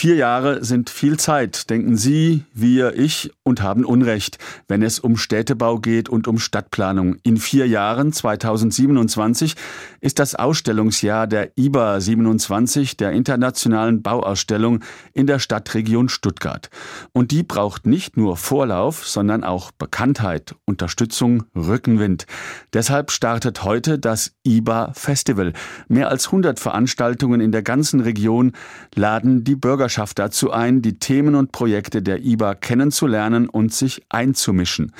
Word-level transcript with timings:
Vier 0.00 0.14
Jahre 0.14 0.64
sind 0.64 0.90
viel 0.90 1.18
Zeit, 1.18 1.70
denken 1.70 1.96
Sie, 1.96 2.44
wir, 2.54 2.96
ich 2.96 3.32
und 3.42 3.62
haben 3.62 3.84
Unrecht, 3.84 4.38
wenn 4.68 4.80
es 4.80 5.00
um 5.00 5.16
Städtebau 5.16 5.80
geht 5.80 6.08
und 6.08 6.28
um 6.28 6.38
Stadtplanung. 6.38 7.16
In 7.24 7.36
vier 7.36 7.66
Jahren, 7.66 8.12
2027, 8.12 9.56
ist 10.00 10.20
das 10.20 10.36
Ausstellungsjahr 10.36 11.26
der 11.26 11.50
IBA 11.58 11.98
27, 11.98 12.96
der 12.96 13.10
Internationalen 13.10 14.00
Bauausstellung 14.00 14.84
in 15.14 15.26
der 15.26 15.40
Stadtregion 15.40 16.08
Stuttgart. 16.08 16.70
Und 17.12 17.32
die 17.32 17.42
braucht 17.42 17.84
nicht 17.84 18.16
nur 18.16 18.36
Vorlauf, 18.36 19.04
sondern 19.04 19.42
auch 19.42 19.72
Bekanntheit, 19.72 20.54
Unterstützung, 20.64 21.42
Rückenwind. 21.56 22.26
Deshalb 22.72 23.10
startet 23.10 23.64
heute 23.64 23.98
das 23.98 24.30
IBA 24.46 24.92
Festival. 24.94 25.54
Mehr 25.88 26.08
als 26.08 26.26
100 26.26 26.60
Veranstaltungen 26.60 27.40
in 27.40 27.50
der 27.50 27.62
ganzen 27.62 27.98
Region 27.98 28.52
laden 28.94 29.42
die 29.42 29.56
Bürger 29.56 29.87
Bürgerschaft 29.88 30.18
dazu 30.18 30.50
ein, 30.50 30.82
die 30.82 30.98
Themen 30.98 31.34
und 31.34 31.50
Projekte 31.50 32.02
der 32.02 32.22
IBA 32.22 32.56
kennenzulernen 32.56 33.48
und 33.48 33.72
sich 33.72 34.02
einzumischen. 34.10 34.92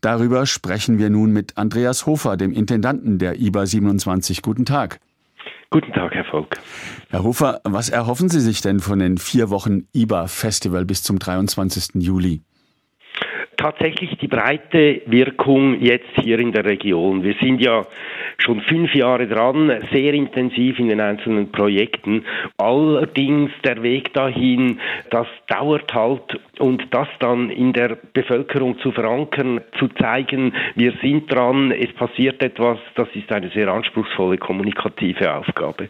Darüber 0.00 0.46
sprechen 0.46 0.98
wir 0.98 1.10
nun 1.10 1.32
mit 1.32 1.58
Andreas 1.58 2.06
Hofer, 2.06 2.36
dem 2.36 2.52
Intendanten 2.52 3.18
der 3.18 3.40
IBA 3.40 3.66
27. 3.66 4.42
Guten 4.42 4.64
Tag. 4.64 5.00
Guten 5.70 5.92
Tag, 5.92 6.12
Herr 6.14 6.24
Volk. 6.26 6.58
Herr 7.10 7.24
Hofer, 7.24 7.60
was 7.64 7.88
erhoffen 7.88 8.28
Sie 8.28 8.38
sich 8.38 8.60
denn 8.60 8.78
von 8.78 9.00
den 9.00 9.18
vier 9.18 9.50
Wochen 9.50 9.88
IBA 9.92 10.28
Festival 10.28 10.84
bis 10.84 11.02
zum 11.02 11.18
23. 11.18 11.96
Juli? 11.96 12.42
Tatsächlich 13.56 14.16
die 14.18 14.28
breite 14.28 15.02
Wirkung 15.06 15.80
jetzt 15.80 16.10
hier 16.22 16.38
in 16.38 16.52
der 16.52 16.64
Region. 16.64 17.22
Wir 17.22 17.34
sind 17.40 17.60
ja 17.60 17.86
schon 18.38 18.60
fünf 18.62 18.94
Jahre 18.94 19.26
dran, 19.26 19.72
sehr 19.92 20.14
intensiv 20.14 20.78
in 20.78 20.88
den 20.88 21.00
einzelnen 21.00 21.50
Projekten. 21.50 22.24
Allerdings 22.58 23.50
der 23.64 23.82
Weg 23.82 24.12
dahin, 24.14 24.80
das 25.10 25.26
dauert 25.48 25.92
halt 25.94 26.38
und 26.58 26.82
das 26.90 27.08
dann 27.20 27.50
in 27.50 27.72
der 27.72 27.96
Bevölkerung 28.12 28.78
zu 28.80 28.92
verankern, 28.92 29.60
zu 29.78 29.88
zeigen, 29.88 30.52
wir 30.74 30.92
sind 31.02 31.32
dran, 31.32 31.70
es 31.70 31.92
passiert 31.94 32.42
etwas, 32.42 32.78
das 32.94 33.08
ist 33.14 33.30
eine 33.32 33.50
sehr 33.50 33.68
anspruchsvolle 33.68 34.38
kommunikative 34.38 35.34
Aufgabe. 35.34 35.88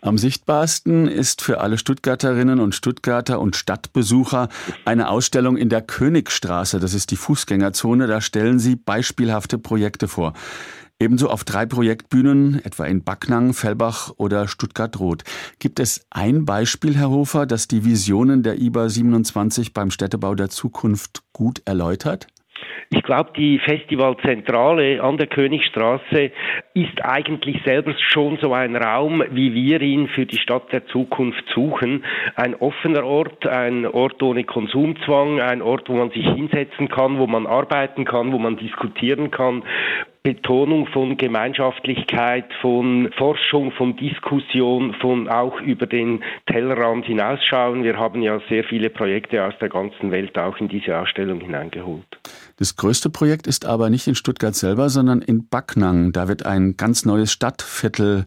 Am 0.00 0.18
sichtbarsten 0.18 1.08
ist 1.08 1.42
für 1.42 1.60
alle 1.60 1.78
Stuttgarterinnen 1.78 2.60
und 2.60 2.74
Stuttgarter 2.74 3.40
und 3.40 3.56
Stadtbesucher 3.56 4.48
eine 4.84 5.08
Ausstellung 5.08 5.56
in 5.56 5.68
der 5.68 5.80
Königstraße. 5.80 6.78
Das 6.80 6.92
ist 6.92 7.03
die 7.06 7.16
Fußgängerzone. 7.16 8.06
Da 8.06 8.20
stellen 8.20 8.58
Sie 8.58 8.76
beispielhafte 8.76 9.58
Projekte 9.58 10.08
vor. 10.08 10.32
Ebenso 11.00 11.28
auf 11.28 11.42
drei 11.42 11.66
Projektbühnen, 11.66 12.64
etwa 12.64 12.86
in 12.86 13.02
Backnang, 13.02 13.52
Fellbach 13.52 14.12
oder 14.16 14.46
Stuttgart-Roth. 14.46 15.24
Gibt 15.58 15.80
es 15.80 16.06
ein 16.10 16.44
Beispiel, 16.44 16.96
Herr 16.96 17.10
Hofer, 17.10 17.46
das 17.46 17.66
die 17.66 17.84
Visionen 17.84 18.44
der 18.44 18.60
IBA 18.60 18.88
27 18.88 19.74
beim 19.74 19.90
Städtebau 19.90 20.36
der 20.36 20.50
Zukunft 20.50 21.22
gut 21.32 21.62
erläutert? 21.64 22.28
Ich 22.90 23.02
glaube, 23.02 23.30
die 23.36 23.58
Festivalzentrale 23.58 25.02
an 25.02 25.16
der 25.16 25.26
Königstraße 25.26 26.30
ist 26.74 27.04
eigentlich 27.04 27.62
selbst 27.64 28.00
schon 28.00 28.38
so 28.40 28.52
ein 28.52 28.76
Raum, 28.76 29.22
wie 29.30 29.54
wir 29.54 29.80
ihn 29.80 30.08
für 30.08 30.26
die 30.26 30.38
Stadt 30.38 30.72
der 30.72 30.86
Zukunft 30.86 31.44
suchen. 31.54 32.04
Ein 32.36 32.54
offener 32.54 33.04
Ort, 33.04 33.46
ein 33.46 33.86
Ort 33.86 34.22
ohne 34.22 34.44
Konsumzwang, 34.44 35.40
ein 35.40 35.62
Ort, 35.62 35.88
wo 35.88 35.94
man 35.94 36.10
sich 36.10 36.26
hinsetzen 36.26 36.88
kann, 36.88 37.18
wo 37.18 37.26
man 37.26 37.46
arbeiten 37.46 38.04
kann, 38.04 38.32
wo 38.32 38.38
man 38.38 38.56
diskutieren 38.56 39.30
kann 39.30 39.62
Betonung 40.24 40.86
von 40.86 41.18
Gemeinschaftlichkeit, 41.18 42.46
von 42.62 43.12
Forschung, 43.18 43.72
von 43.72 43.94
Diskussion, 43.94 44.94
von 44.94 45.28
auch 45.28 45.60
über 45.60 45.86
den 45.86 46.24
Tellerrand 46.46 47.04
hinausschauen. 47.04 47.84
Wir 47.84 47.98
haben 47.98 48.22
ja 48.22 48.40
sehr 48.48 48.64
viele 48.64 48.88
Projekte 48.88 49.44
aus 49.44 49.52
der 49.60 49.68
ganzen 49.68 50.10
Welt 50.10 50.38
auch 50.38 50.56
in 50.56 50.68
diese 50.68 50.98
Ausstellung 50.98 51.40
hineingeholt. 51.40 52.06
Das 52.56 52.74
größte 52.74 53.10
Projekt 53.10 53.46
ist 53.46 53.66
aber 53.66 53.90
nicht 53.90 54.06
in 54.06 54.14
Stuttgart 54.14 54.54
selber, 54.54 54.88
sondern 54.88 55.20
in 55.20 55.46
Backnang. 55.46 56.12
Da 56.12 56.26
wird 56.26 56.46
ein 56.46 56.78
ganz 56.78 57.04
neues 57.04 57.30
Stadtviertel 57.30 58.24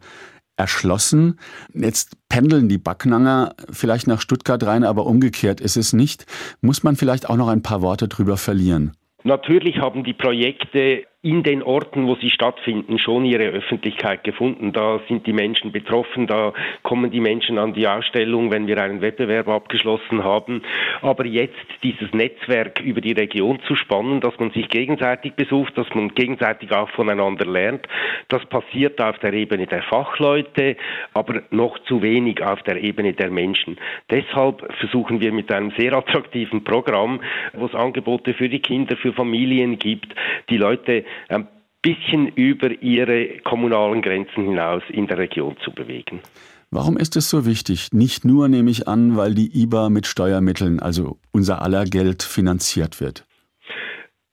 erschlossen. 0.56 1.40
Jetzt 1.74 2.16
pendeln 2.30 2.70
die 2.70 2.78
Backnanger 2.78 3.56
vielleicht 3.72 4.06
nach 4.06 4.22
Stuttgart 4.22 4.64
rein, 4.64 4.84
aber 4.84 5.08
umgekehrt 5.08 5.60
ist 5.62 5.78
es 5.78 5.94
nicht. 5.94 6.28
Muss 6.62 6.84
man 6.84 6.96
vielleicht 6.96 7.28
auch 7.28 7.38
noch 7.38 7.48
ein 7.48 7.64
paar 7.64 7.82
Worte 7.82 8.08
drüber 8.08 8.38
verlieren? 8.38 8.92
Natürlich 9.24 9.80
haben 9.80 10.04
die 10.04 10.14
Projekte 10.14 11.04
in 11.28 11.44
den 11.44 11.62
Orten, 11.62 12.08
wo 12.08 12.16
sie 12.16 12.30
stattfinden, 12.30 13.00
schon 13.00 13.26
ihre 13.26 13.50
Öffentlichkeit 13.50 14.24
gefunden. 14.24 14.72
Da 14.72 15.02
sind 15.10 15.28
die 15.28 15.34
Menschen 15.34 15.74
betroffen, 15.74 16.26
da 16.26 16.54
kommen 16.84 17.12
die 17.12 17.20
Menschen 17.20 17.58
an 17.58 17.74
die 17.74 17.86
Ausstellung, 17.86 18.50
wenn 18.50 18.66
wir 18.66 18.82
einen 18.82 19.02
Wettbewerb 19.02 19.50
abgeschlossen 19.50 20.24
haben. 20.24 20.62
Aber 21.02 21.26
jetzt 21.26 21.68
dieses 21.84 22.14
Netzwerk 22.14 22.80
über 22.80 23.02
die 23.02 23.12
Region 23.12 23.60
zu 23.68 23.76
spannen, 23.76 24.22
dass 24.22 24.40
man 24.40 24.52
sich 24.52 24.70
gegenseitig 24.70 25.34
besucht, 25.34 25.78
dass 25.78 25.94
man 25.94 26.16
gegenseitig 26.16 26.72
auch 26.72 26.90
voneinander 26.92 27.46
lernt, 27.46 27.90
das 28.30 28.46
passiert 28.46 29.02
auf 29.02 29.20
der 29.20 29.34
Ebene 29.34 29.68
der 29.68 29.84
Fachleute, 29.84 30.78
aber 31.14 31.42
noch 31.52 31.78
zu 31.80 32.02
wenig 32.02 32.42
auf 32.42 32.64
der 32.64 32.82
Ebene 32.82 33.12
der 33.12 33.32
Menschen. 33.32 33.78
Deshalb 34.10 34.66
versuchen 34.80 35.20
wir 35.20 35.34
mit 35.34 35.52
einem 35.52 35.74
sehr 35.78 35.92
attraktiven 35.92 36.64
Programm, 36.64 37.20
wo 37.52 37.66
es 37.66 37.76
Angebote 37.76 38.34
für 38.34 38.48
die 38.48 38.62
Kinder, 38.62 38.96
für 38.96 39.12
Familien 39.12 39.78
gibt, 39.78 40.16
die 40.50 40.58
Leute 40.58 41.04
ein 41.30 41.48
bisschen 41.82 42.28
über 42.30 42.72
ihre 42.82 43.40
kommunalen 43.40 44.02
Grenzen 44.02 44.46
hinaus 44.46 44.84
in 44.90 45.08
der 45.08 45.18
Region 45.18 45.56
zu 45.64 45.72
bewegen. 45.72 46.22
Warum 46.70 46.98
ist 46.98 47.16
es 47.16 47.30
so 47.30 47.46
wichtig? 47.46 47.94
Nicht 47.94 48.26
nur, 48.26 48.50
nehme 48.50 48.70
ich 48.70 48.88
an, 48.88 49.16
weil 49.16 49.34
die 49.34 49.64
IBA 49.64 49.90
mit 49.90 50.06
Steuermitteln, 50.06 50.80
also 50.82 51.18
unser 51.32 51.62
aller 51.62 51.86
Geld, 51.86 52.24
finanziert 52.24 53.00
wird. 53.00 53.26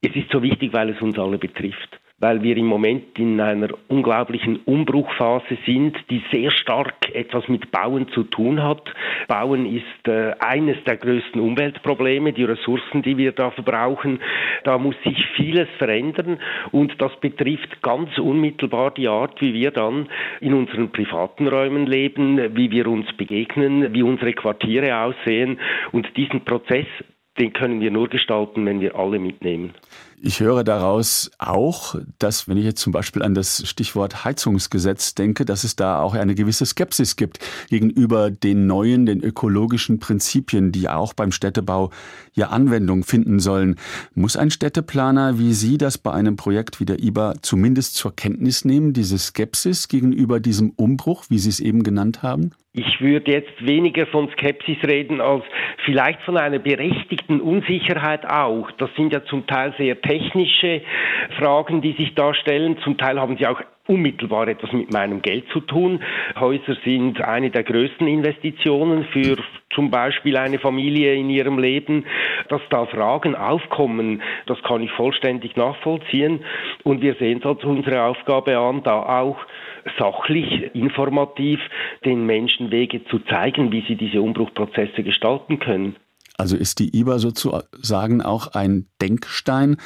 Es 0.01 0.15
ist 0.17 0.31
so 0.33 0.43
wichtig, 0.43 0.73
weil 0.73 0.91
es 0.91 1.01
uns 1.01 1.17
alle 1.19 1.39
betrifft 1.39 2.01
weil 2.19 2.43
wir 2.43 2.57
im 2.57 2.67
Moment 2.67 3.19
in 3.19 3.41
einer 3.41 3.69
unglaublichen 3.89 4.61
Umbruchphase 4.65 5.59
sind, 5.67 5.97
die 6.11 6.23
sehr 6.33 6.51
stark 6.53 6.95
etwas 7.13 7.49
mit 7.49 7.71
Bauen 7.73 8.09
zu 8.09 8.23
tun 8.23 8.63
hat. 8.63 8.83
Bauen 9.27 9.67
ist 9.67 10.09
äh, 10.09 10.33
eines 10.39 10.83
der 10.85 10.97
größten 10.97 11.41
Umweltprobleme, 11.41 12.33
die 12.33 12.45
Ressourcen, 12.45 13.03
die 13.03 13.19
wir 13.19 13.33
da 13.33 13.51
verbrauchen. 13.51 14.21
Da 14.63 14.79
muss 14.79 14.95
sich 15.05 15.19
vieles 15.37 15.69
verändern 15.79 16.39
und 16.71 16.95
das 17.03 17.13
betrifft 17.21 17.83
ganz 17.83 18.17
unmittelbar 18.19 18.93
die 18.93 19.09
Art, 19.09 19.41
wie 19.41 19.53
wir 19.53 19.73
dann 19.73 20.09
in 20.41 20.55
unseren 20.55 20.91
privaten 20.91 21.49
Räumen 21.49 21.87
leben, 21.87 22.57
wie 22.57 22.71
wir 22.71 22.87
uns 22.87 23.13
begegnen, 23.17 23.93
wie 23.93 24.03
unsere 24.03 24.33
Quartiere 24.35 24.99
aussehen 24.99 25.59
und 25.93 26.17
diesen 26.17 26.45
Prozess 26.45 26.87
den 27.39 27.53
können 27.53 27.81
wir 27.81 27.91
nur 27.91 28.09
gestalten, 28.09 28.65
wenn 28.65 28.81
wir 28.81 28.95
alle 28.95 29.19
mitnehmen. 29.19 29.75
Ich 30.27 30.41
höre 30.41 30.65
daraus 30.65 31.31
auch, 31.39 31.97
dass, 32.19 32.49
wenn 32.49 32.57
ich 32.57 32.65
jetzt 32.65 32.81
zum 32.81 32.95
Beispiel 32.95 33.21
an 33.21 33.35
das 33.35 33.69
Stichwort 33.69 34.25
Heizungsgesetz 34.25 35.15
denke, 35.15 35.45
dass 35.45 35.65
es 35.65 35.77
da 35.77 36.01
auch 36.01 36.15
eine 36.15 36.35
gewisse 36.35 36.65
Skepsis 36.65 37.17
gibt 37.17 37.41
gegenüber 37.69 38.31
den 38.31 38.67
neuen, 38.67 39.05
den 39.05 39.23
ökologischen 39.23 40.01
Prinzipien, 40.01 40.73
die 40.73 40.89
auch 40.89 41.13
beim 41.13 41.31
Städtebau 41.31 41.91
ja 42.33 42.47
Anwendung 42.47 43.05
finden 43.05 43.39
sollen. 43.39 43.77
Muss 44.15 44.39
ein 44.39 44.51
Städteplaner 44.51 45.39
wie 45.39 45.53
Sie 45.53 45.77
das 45.77 45.99
bei 45.99 46.13
einem 46.13 46.37
Projekt 46.37 46.81
wie 46.81 46.87
der 46.87 47.03
IBA 47.03 47.35
zumindest 47.43 47.95
zur 47.97 48.17
Kenntnis 48.17 48.65
nehmen, 48.65 48.95
diese 48.95 49.19
Skepsis 49.19 49.89
gegenüber 49.89 50.41
diesem 50.41 50.71
Umbruch, 50.71 51.27
wie 51.29 51.39
Sie 51.39 51.51
es 51.51 51.61
eben 51.61 51.83
genannt 51.83 52.23
haben? 52.23 52.53
Ich 52.77 53.01
würde 53.01 53.31
jetzt 53.31 53.65
weniger 53.65 54.05
von 54.09 54.29
Skepsis 54.31 54.79
reden 54.83 55.21
als 55.21 55.45
vielleicht 55.85 56.21
von 56.23 56.37
einer 56.37 56.59
berechtigten 56.59 57.41
Unsicherheit 57.41 58.27
auch. 58.27 58.69
Das 58.79 58.91
sind 58.97 59.13
ja 59.13 59.25
zum 59.27 59.47
Teil 59.47 59.73
sehr 59.79 60.01
technische 60.01 60.14
Fragen, 61.39 61.81
die 61.83 61.93
sich 61.93 62.15
da 62.15 62.35
stellen. 62.35 62.79
Zum 62.85 62.97
Teil 62.97 63.21
haben 63.21 63.37
sie 63.37 63.47
auch 63.47 63.61
unmittelbar 63.87 64.49
etwas 64.49 64.73
mit 64.73 64.93
meinem 64.93 65.21
Geld 65.21 65.49
zu 65.53 65.61
tun. 65.61 66.01
Häuser 66.39 66.77
sind 66.85 67.21
eine 67.21 67.51
der 67.51 67.65
größten 67.65 68.07
Investitionen 68.07 69.05
für 69.13 69.37
zum 69.75 69.91
Beispiel 69.91 70.37
eine 70.37 70.59
Familie 70.59 71.15
in 71.15 71.29
ihrem 71.29 71.59
Leben. 71.59 72.07
Dass 72.49 72.63
da 72.71 72.87
Fragen 72.87 73.35
aufkommen, 73.35 74.23
das 74.47 74.63
kann 74.63 74.83
ich 74.83 74.91
vollständig 74.93 75.57
nachvollziehen. 75.57 76.45
Und 76.83 77.03
wir 77.03 77.15
sehen 77.15 77.41
es 77.41 77.47
als 77.47 77.65
unsere 77.65 78.03
Aufgabe 78.03 78.57
an, 78.59 78.83
da 78.83 79.03
auch 79.03 79.39
sachlich, 79.99 80.75
informativ 80.75 81.61
den 82.05 82.25
Menschen 82.25 82.71
Wege 82.71 83.05
zu 83.05 83.19
zeigen, 83.21 83.71
wie 83.73 83.83
sie 83.83 83.97
diese 83.97 84.23
Umbruchprozesse 84.23 85.03
gestalten 85.03 85.59
können. 85.59 85.97
Also 86.37 86.57
ist 86.57 86.81
die 86.81 86.97
IBA 86.97 87.19
sozusagen 87.19 88.21
auch 88.21 88.49
ein 88.49 88.89
Denkstein, 89.01 89.77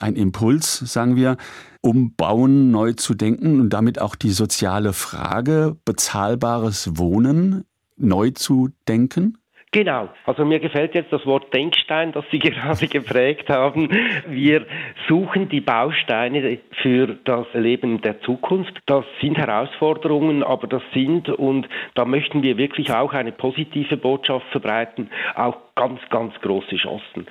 ein 0.00 0.16
Impuls, 0.16 0.78
sagen 0.78 1.16
wir, 1.16 1.36
um 1.80 2.14
Bauen 2.14 2.70
neu 2.70 2.92
zu 2.94 3.14
denken 3.14 3.60
und 3.60 3.70
damit 3.70 4.00
auch 4.00 4.14
die 4.14 4.32
soziale 4.32 4.92
Frage 4.92 5.76
bezahlbares 5.84 6.96
Wohnen 6.96 7.64
neu 7.96 8.30
zu 8.30 8.70
denken? 8.88 9.38
Genau. 9.74 10.10
Also 10.26 10.44
mir 10.44 10.60
gefällt 10.60 10.94
jetzt 10.94 11.10
das 11.14 11.24
Wort 11.24 11.52
Denkstein, 11.54 12.12
das 12.12 12.26
Sie 12.30 12.38
gerade 12.40 12.86
geprägt 12.88 13.48
haben. 13.48 13.88
Wir 14.28 14.66
suchen 15.08 15.48
die 15.48 15.62
Bausteine 15.62 16.58
für 16.82 17.16
das 17.24 17.46
Leben 17.54 18.02
der 18.02 18.20
Zukunft. 18.20 18.78
Das 18.84 19.06
sind 19.22 19.38
Herausforderungen, 19.38 20.42
aber 20.42 20.66
das 20.66 20.82
sind, 20.92 21.30
und 21.30 21.66
da 21.94 22.04
möchten 22.04 22.42
wir 22.42 22.58
wirklich 22.58 22.92
auch 22.92 23.14
eine 23.14 23.32
positive 23.32 23.96
Botschaft 23.96 24.46
verbreiten, 24.50 25.08
auch 25.34 25.56
ganz, 25.74 26.00
ganz 26.10 26.34
große 26.42 26.76
Chancen. 26.76 27.26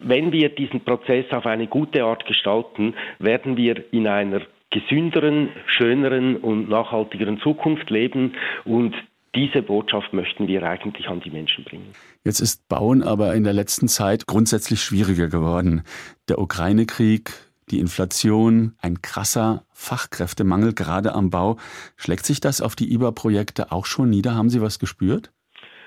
Wenn 0.00 0.32
wir 0.32 0.48
diesen 0.48 0.80
Prozess 0.80 1.26
auf 1.30 1.46
eine 1.46 1.68
gute 1.68 2.02
Art 2.02 2.26
gestalten, 2.26 2.94
werden 3.20 3.56
wir 3.56 3.84
in 3.92 4.08
einer 4.08 4.40
gesünderen, 4.70 5.50
schöneren 5.66 6.36
und 6.38 6.68
nachhaltigeren 6.68 7.38
Zukunft 7.38 7.90
leben 7.90 8.34
und 8.64 8.96
diese 9.34 9.62
Botschaft 9.62 10.12
möchten 10.12 10.46
wir 10.48 10.62
eigentlich 10.62 11.08
an 11.08 11.20
die 11.20 11.30
Menschen 11.30 11.64
bringen. 11.64 11.92
Jetzt 12.24 12.40
ist 12.40 12.68
Bauen 12.68 13.02
aber 13.02 13.34
in 13.34 13.44
der 13.44 13.52
letzten 13.52 13.88
Zeit 13.88 14.26
grundsätzlich 14.26 14.80
schwieriger 14.80 15.28
geworden. 15.28 15.82
Der 16.28 16.38
Ukraine-Krieg, 16.38 17.30
die 17.70 17.80
Inflation, 17.80 18.74
ein 18.80 19.02
krasser 19.02 19.64
Fachkräftemangel 19.72 20.74
gerade 20.74 21.14
am 21.14 21.30
Bau. 21.30 21.56
Schlägt 21.96 22.26
sich 22.26 22.40
das 22.40 22.60
auf 22.60 22.76
die 22.76 22.92
IBA-Projekte 22.92 23.72
auch 23.72 23.86
schon 23.86 24.10
nieder? 24.10 24.34
Haben 24.34 24.50
Sie 24.50 24.60
was 24.60 24.78
gespürt? 24.78 25.32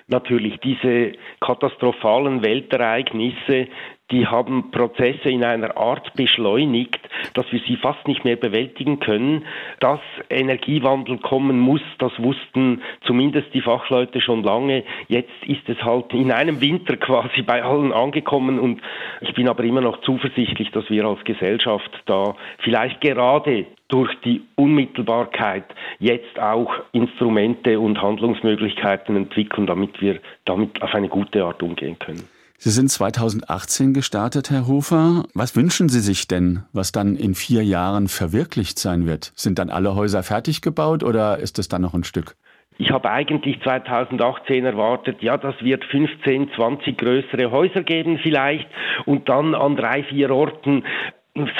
Natürlich, 0.08 0.60
diese 0.64 1.14
katastrophalen 1.42 2.42
Weltereignisse, 2.42 3.68
die 4.12 4.25
haben 4.25 4.71
Prozesse 4.71 5.30
in 5.30 5.44
einer 5.44 5.75
Art 5.75 6.13
beschleunigt, 6.13 7.00
dass 7.33 7.51
wir 7.51 7.59
sie 7.68 7.75
fast 7.75 8.07
nicht 8.07 8.24
mehr 8.24 8.38
bewältigen 8.38 9.00
können. 9.00 9.45
Dass 9.80 10.00
Energiewandel 10.30 11.18
kommen 11.18 11.59
muss, 11.59 11.81
das 12.00 12.12
wussten 12.18 12.81
zumindest 13.06 13.54
die 13.54 13.62
Fachleute 13.62 14.21
schon 14.21 14.44
lange. 14.44 14.83
Jetzt 15.07 15.45
ist 15.45 15.68
es 15.68 15.81
halt 15.83 16.13
in 16.13 16.31
einem 16.31 16.62
Winter 16.62 16.95
quasi 16.95 17.42
bei 17.42 17.63
allen 17.63 17.92
angekommen 17.92 18.59
und 18.59 18.81
ich 19.21 19.33
bin 19.33 19.50
aber 19.50 19.63
immer 19.63 19.81
noch 19.81 20.01
zuversichtlich, 20.01 20.71
dass 20.71 20.89
wir 20.89 21.06
als 21.06 21.24
Gesellschaft 21.25 21.92
da 22.06 22.36
vielleicht 22.60 23.01
gerade 23.01 23.65
durch 23.89 24.13
die 24.21 24.42
Unmittelbarkeit 24.56 25.65
jetzt 26.00 26.39
auch 26.39 26.74
Instrumente 26.92 27.80
und 27.80 28.01
Handlungsmöglichkeiten 28.01 29.15
entwickeln, 29.15 29.65
damit 29.65 30.01
wir 30.01 30.19
damit 30.45 30.81
auf 30.81 30.94
eine 30.94 31.07
gute 31.07 31.44
Art 31.44 31.63
umgehen 31.63 31.98
können. 32.00 32.37
Sie 32.59 32.71
sind 32.71 32.89
2018 32.89 33.94
gestartet, 33.94 34.50
Herr 34.50 34.65
Hofer. 34.65 35.25
Was 35.36 35.56
wünschen 35.56 35.89
Sie 35.89 36.00
sich 36.00 36.27
denn, 36.27 36.63
was 36.74 36.92
dann 36.92 37.15
in 37.15 37.36
vier 37.36 37.63
Jahren 37.63 38.07
verwirklicht 38.07 38.80
sein 38.80 39.06
wird? 39.06 39.31
Sind 39.36 39.59
dann 39.59 39.69
alle 39.69 39.94
Häuser 39.94 40.24
fertig 40.24 40.63
gebaut 40.63 41.04
oder 41.04 41.38
ist 41.38 41.59
es 41.59 41.68
dann 41.68 41.83
noch 41.83 41.94
ein 41.94 42.04
Stück? 42.04 42.36
Ich 42.80 42.92
habe 42.92 43.09
eigentlich 43.12 43.62
2018 43.62 44.65
erwartet, 44.65 45.21
ja, 45.21 45.38
das 45.38 45.56
wird 45.62 45.86
15, 45.86 46.51
20 46.56 46.98
größere 46.98 47.51
Häuser 47.51 47.83
geben 47.83 48.19
vielleicht 48.21 48.68
und 49.06 49.30
dann 49.30 49.53
an 49.53 49.75
drei, 49.75 50.03
vier 50.03 50.31
Orten 50.31 50.83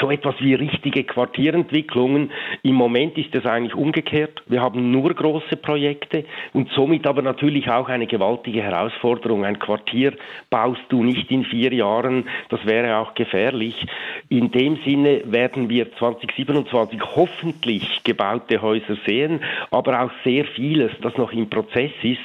so 0.00 0.10
etwas 0.10 0.34
wie 0.40 0.54
richtige 0.54 1.04
Quartierentwicklungen. 1.04 2.30
Im 2.62 2.74
Moment 2.74 3.16
ist 3.16 3.34
es 3.34 3.46
eigentlich 3.46 3.74
umgekehrt. 3.74 4.42
Wir 4.46 4.60
haben 4.60 4.90
nur 4.90 5.14
große 5.14 5.56
Projekte 5.56 6.24
und 6.52 6.68
somit 6.70 7.06
aber 7.06 7.22
natürlich 7.22 7.70
auch 7.70 7.88
eine 7.88 8.06
gewaltige 8.06 8.62
Herausforderung. 8.62 9.44
Ein 9.44 9.58
Quartier 9.58 10.14
baust 10.50 10.80
du 10.88 11.04
nicht 11.04 11.30
in 11.30 11.44
vier 11.44 11.72
Jahren, 11.72 12.28
das 12.48 12.64
wäre 12.66 12.98
auch 12.98 13.14
gefährlich. 13.14 13.86
In 14.28 14.50
dem 14.50 14.78
Sinne 14.84 15.22
werden 15.26 15.68
wir 15.68 15.92
2027 15.96 17.00
hoffentlich 17.16 18.02
gebaute 18.04 18.60
Häuser 18.62 18.96
sehen, 19.06 19.40
aber 19.70 20.02
auch 20.02 20.10
sehr 20.24 20.44
vieles, 20.44 20.92
das 21.02 21.16
noch 21.16 21.32
im 21.32 21.48
Prozess 21.48 21.92
ist. 22.02 22.18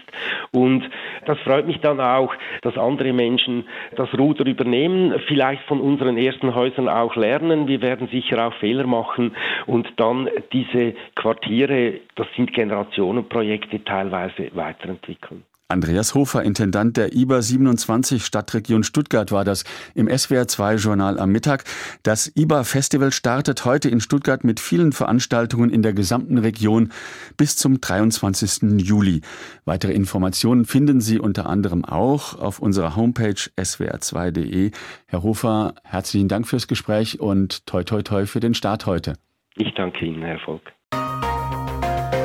Und 0.51 0.89
das 1.25 1.39
freut 1.39 1.67
mich 1.67 1.79
dann 1.79 1.99
auch, 1.99 2.33
dass 2.61 2.77
andere 2.77 3.13
Menschen 3.13 3.65
das 3.95 4.09
Ruder 4.17 4.45
übernehmen, 4.45 5.13
vielleicht 5.27 5.63
von 5.63 5.79
unseren 5.79 6.17
ersten 6.17 6.55
Häusern 6.55 6.89
auch 6.89 7.15
lernen 7.15 7.42
lernen, 7.47 7.67
wir 7.67 7.81
werden 7.81 8.07
sicher 8.07 8.47
auch 8.47 8.53
Fehler 8.55 8.85
machen 8.87 9.35
und 9.65 9.87
dann 9.97 10.29
diese 10.51 10.93
Quartiere, 11.15 12.01
das 12.15 12.27
sind 12.35 12.53
Generationenprojekte 12.53 13.83
teilweise 13.83 14.49
weiterentwickeln. 14.53 15.43
Andreas 15.73 16.13
Hofer, 16.13 16.43
Intendant 16.43 16.97
der 16.97 17.13
IBA 17.13 17.41
27 17.41 18.23
Stadtregion 18.23 18.83
Stuttgart 18.83 19.31
war 19.31 19.43
das 19.43 19.63
im 19.95 20.07
SWR2 20.07 20.75
Journal 20.75 21.19
am 21.19 21.31
Mittag. 21.31 21.63
Das 22.03 22.31
IBA 22.35 22.63
Festival 22.63 23.11
startet 23.11 23.65
heute 23.65 23.89
in 23.89 23.99
Stuttgart 23.99 24.43
mit 24.43 24.59
vielen 24.59 24.91
Veranstaltungen 24.91 25.71
in 25.71 25.81
der 25.81 25.93
gesamten 25.93 26.37
Region 26.37 26.91
bis 27.37 27.55
zum 27.55 27.81
23. 27.81 28.79
Juli. 28.81 29.21
Weitere 29.65 29.93
Informationen 29.93 30.65
finden 30.65 31.01
Sie 31.01 31.19
unter 31.19 31.47
anderem 31.47 31.83
auch 31.83 32.39
auf 32.39 32.59
unserer 32.59 32.95
Homepage 32.95 33.49
swr2.de. 33.57 34.71
Herr 35.07 35.23
Hofer, 35.23 35.73
herzlichen 35.83 36.27
Dank 36.27 36.47
fürs 36.47 36.67
Gespräch 36.67 37.19
und 37.19 37.65
toi 37.65 37.83
toi 37.83 38.03
toi 38.03 38.27
für 38.27 38.39
den 38.39 38.53
Start 38.53 38.85
heute. 38.85 39.13
Ich 39.55 39.73
danke 39.73 40.05
Ihnen, 40.05 40.21
Herr 40.21 40.39
Volk. 40.39 40.61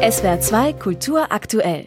SWR2 0.02 0.78
Kultur 0.78 1.32
aktuell 1.32 1.86